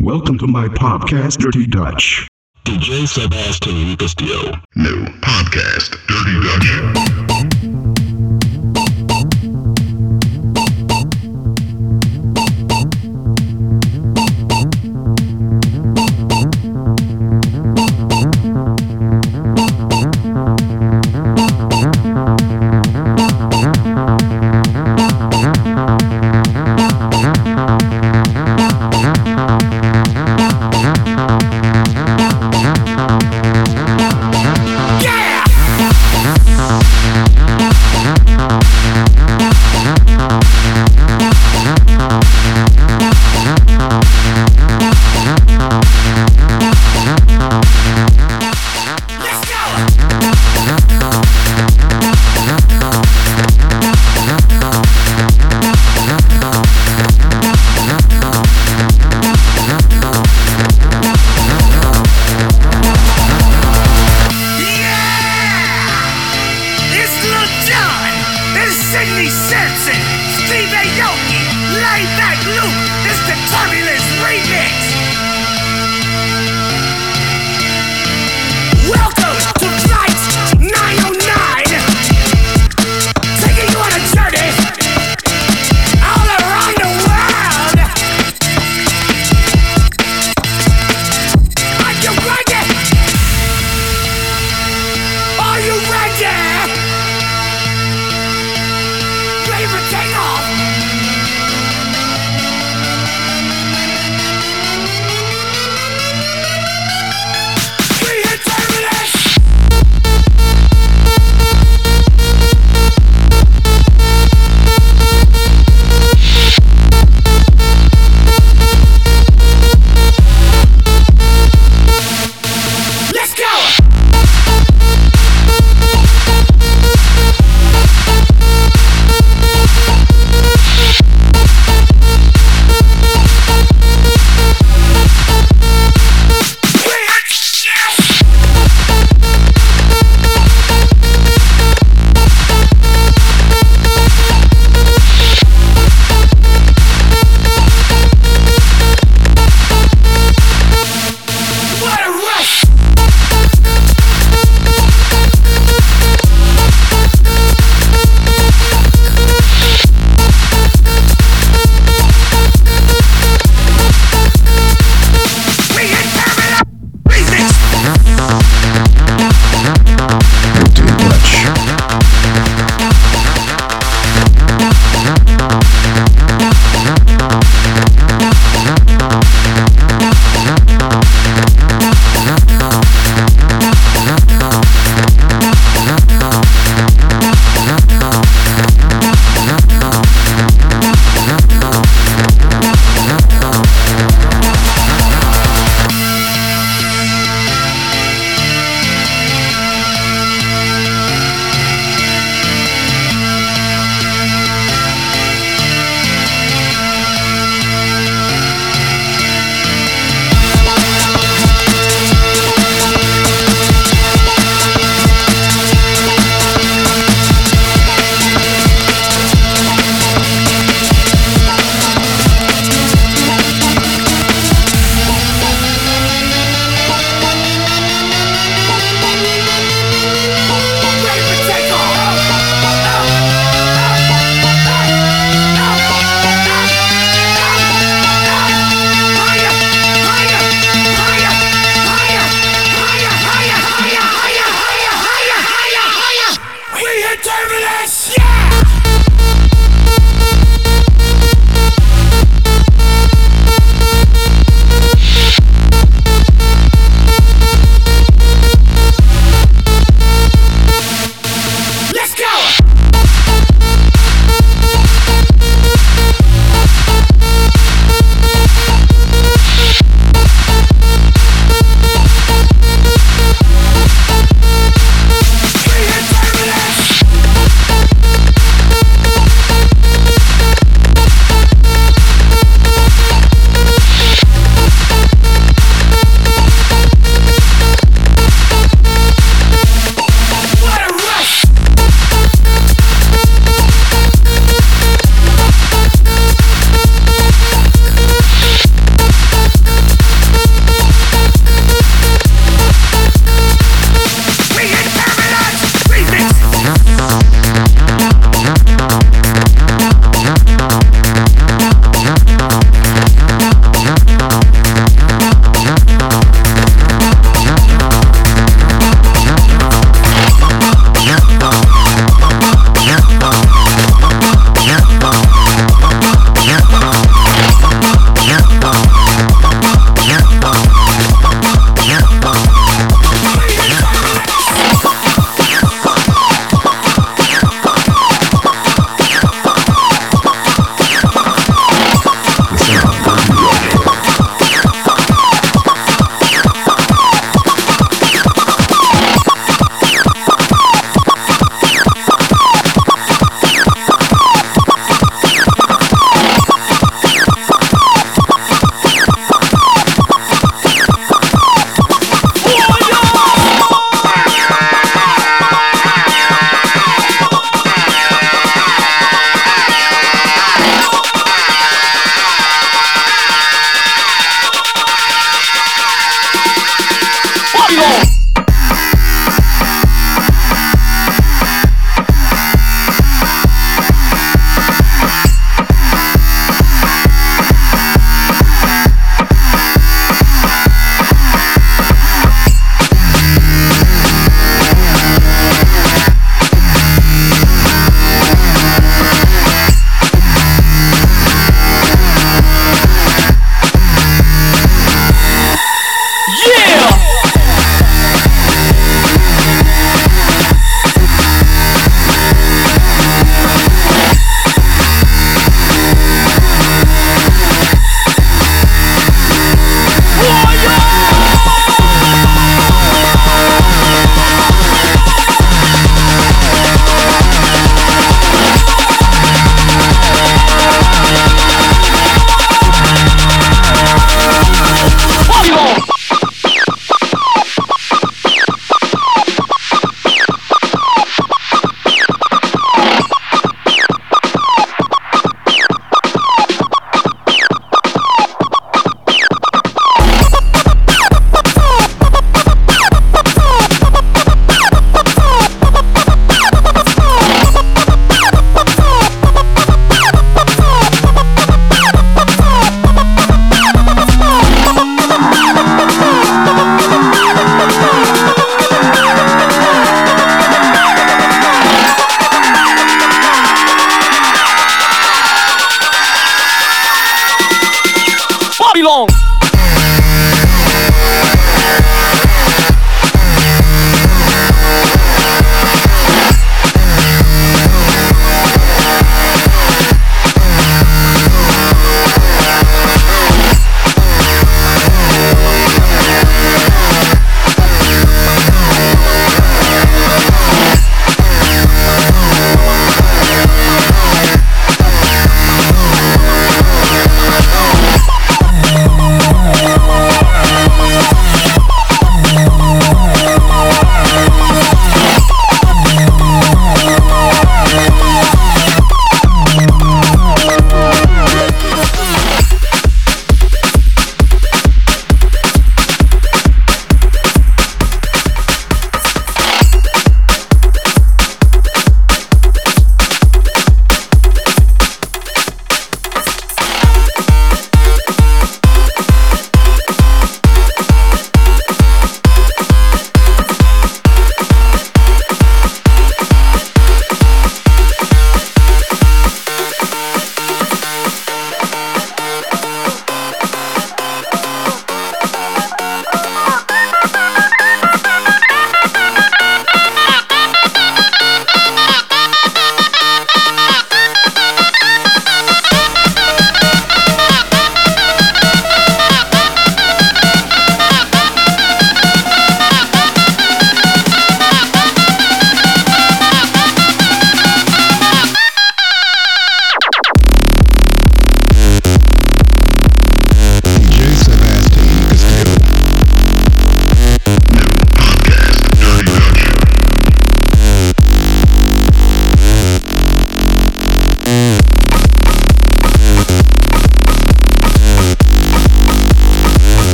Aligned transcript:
Welcome 0.00 0.38
to 0.38 0.46
my 0.46 0.68
podcast, 0.68 1.38
Dirty 1.38 1.66
Dutch. 1.66 2.28
DJ 2.64 3.08
Sebastian 3.08 3.96
Castillo. 3.96 4.52
New 4.76 5.04
podcast, 5.20 5.96
Dirty 6.06 7.04
Dutch. 7.04 7.17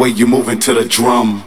way 0.00 0.08
you 0.08 0.26
moving 0.26 0.58
to 0.58 0.72
the 0.72 0.82
drum. 0.82 1.44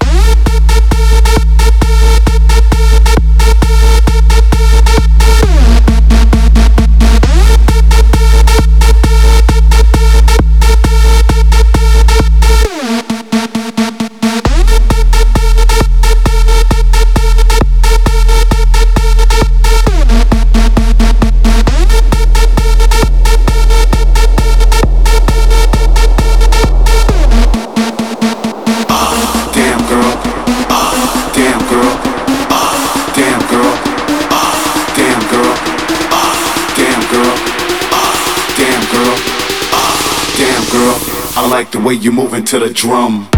like 41.53 41.69
the 41.69 41.79
way 41.79 41.93
you 41.93 42.11
moving 42.11 42.43
to 42.43 42.57
the 42.57 42.67
drum. 42.67 43.29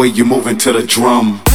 way 0.00 0.06
you 0.06 0.24
moving 0.24 0.56
to 0.56 0.72
the 0.72 0.82
drum. 0.82 1.49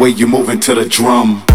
way 0.00 0.08
you're 0.08 0.26
moving 0.26 0.58
to 0.58 0.74
the 0.74 0.86
drum. 0.86 1.49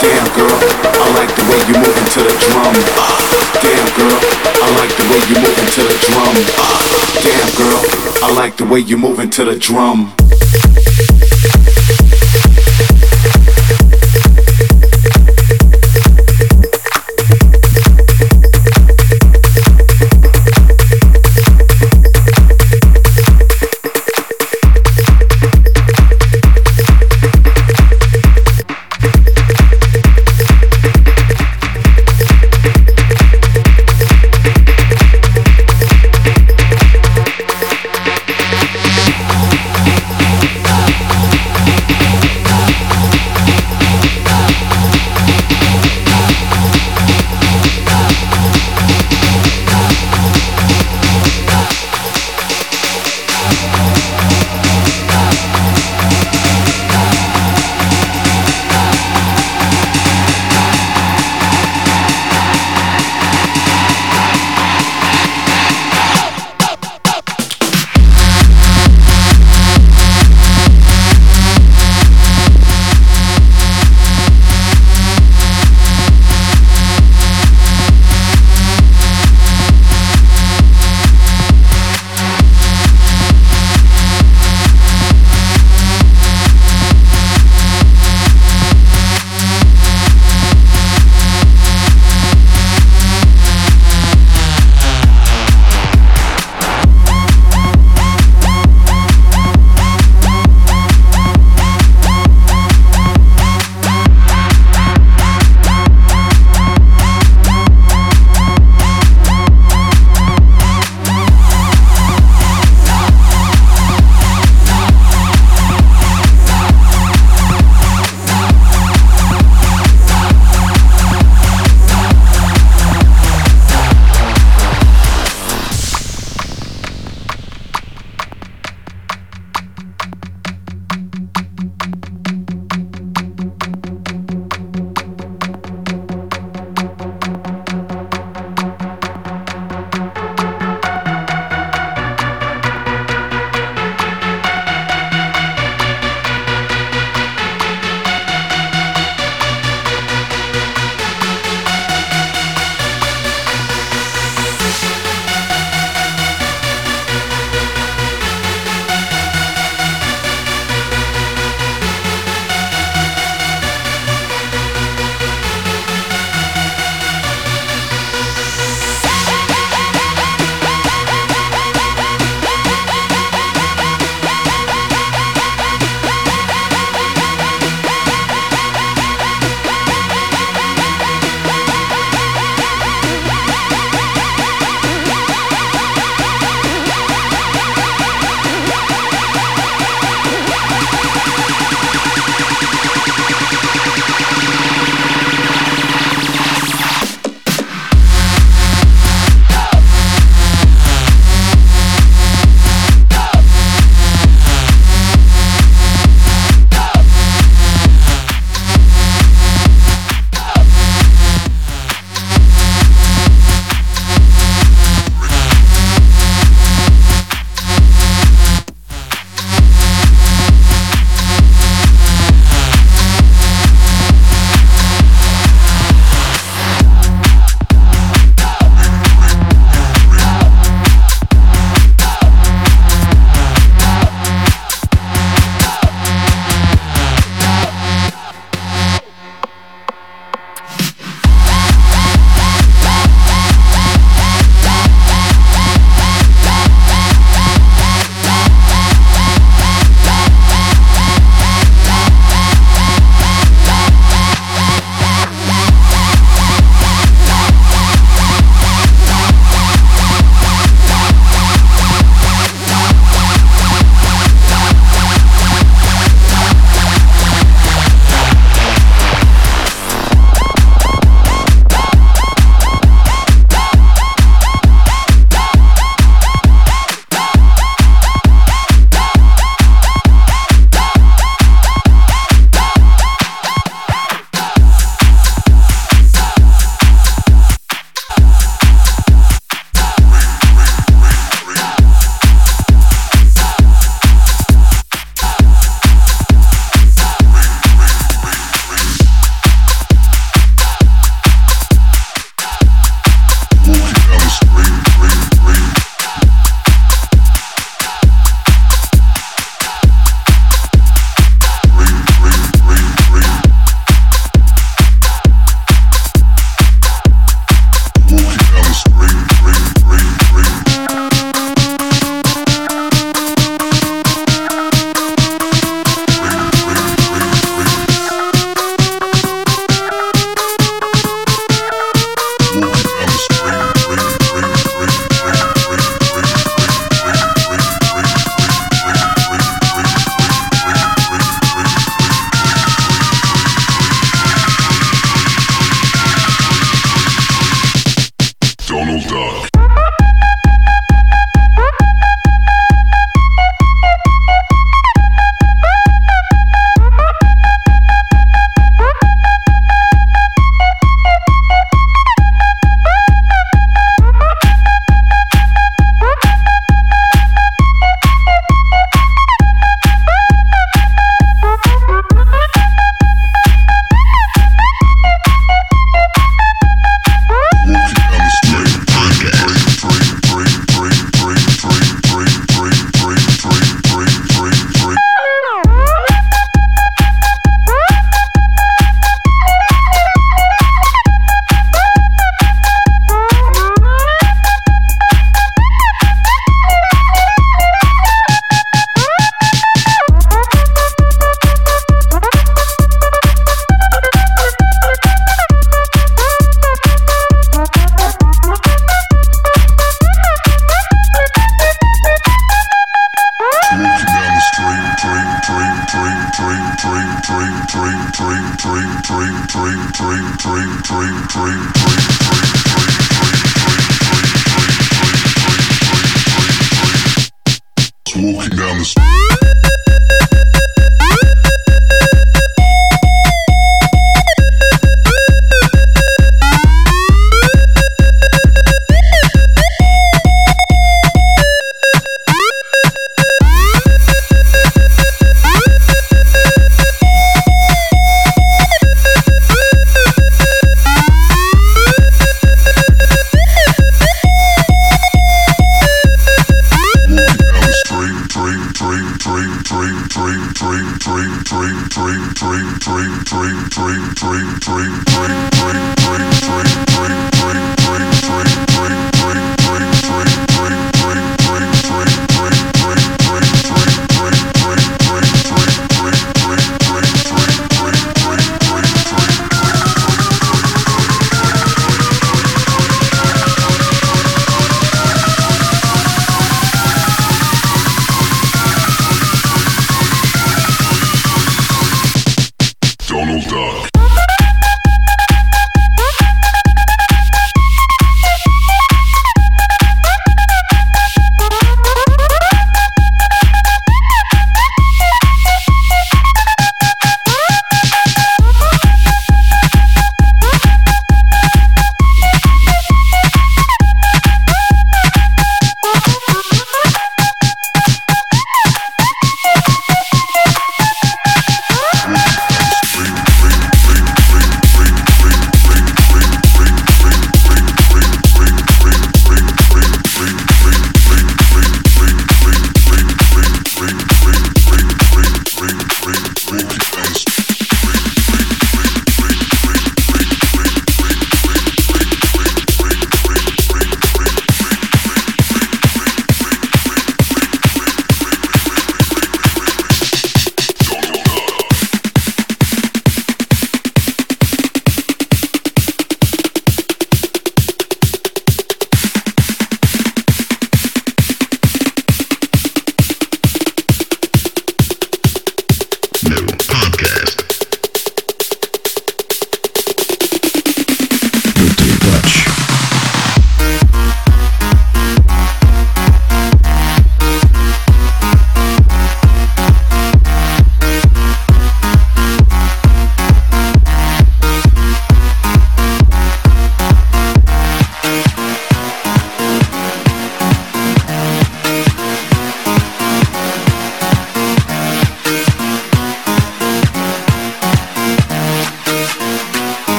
Damn 0.00 0.26
girl, 0.36 0.58
I 0.96 1.06
like 1.14 1.32
the 1.34 1.44
way 1.50 1.58
you 1.68 1.74
moving 1.76 2.08
to 2.14 2.20
the 2.24 2.34
drum. 2.44 2.74
Damn 3.60 3.88
girl, 3.96 4.18
I 4.62 4.68
like 4.80 4.92
the 4.96 5.06
way 5.10 5.20
you 5.28 5.36
moving 5.40 5.68
to 5.76 5.82
the 5.84 5.96
drum. 6.06 6.34
Damn 7.22 7.50
girl, 7.56 7.80
I 8.22 8.32
like 8.34 8.56
the 8.56 8.66
way 8.66 8.80
you 8.80 8.96
moving 8.96 9.30
to 9.30 9.44
the 9.44 9.56
drum. 9.56 10.14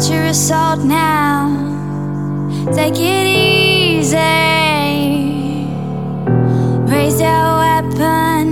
Launch 0.00 0.12
your 0.12 0.24
assault 0.24 0.80
now, 0.80 1.50
take 2.72 2.94
it 2.96 3.26
easy. 3.26 4.16
Raise 6.90 7.20
your 7.20 7.58
weapon, 7.58 8.48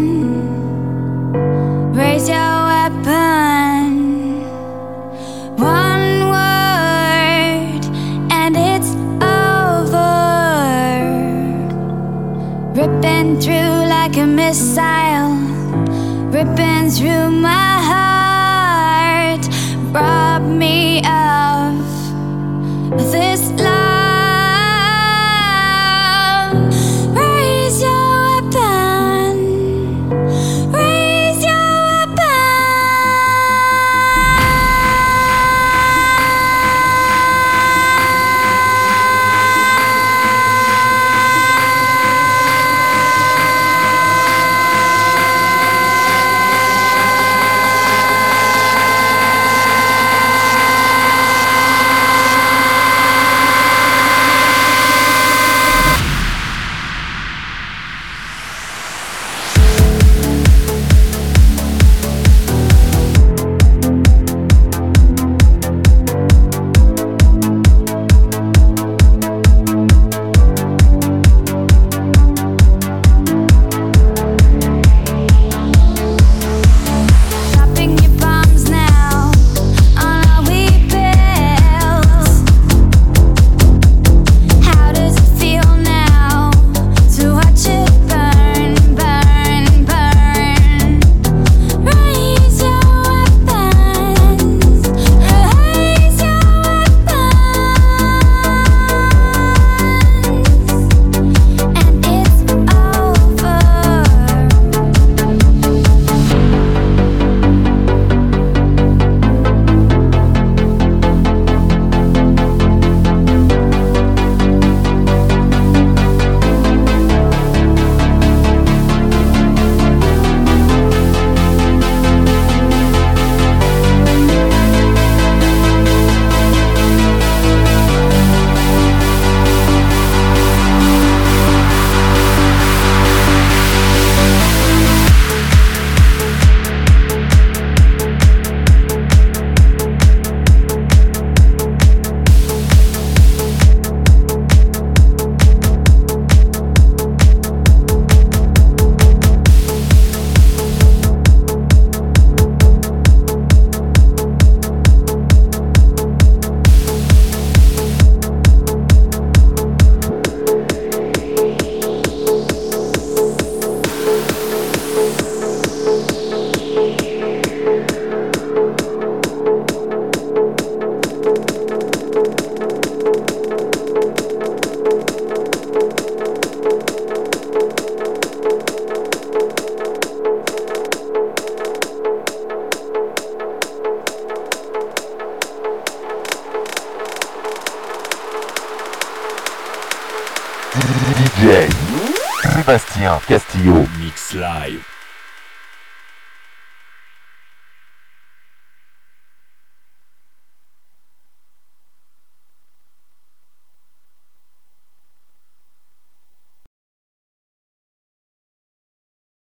raise 1.94 2.28
your 2.28 2.66
weapon. 2.68 4.42
One 5.56 6.28
word, 6.28 7.82
and 8.30 8.54
it's 8.54 8.94
over. 9.24 9.96
Ripping 12.74 13.40
through 13.40 13.88
like 13.88 14.18
a 14.18 14.26
missile, 14.26 15.32
ripping 16.30 16.90
through 16.90 17.30
my 17.30 17.80
heart. 17.80 18.08
Me 20.58 20.98
of 21.04 21.57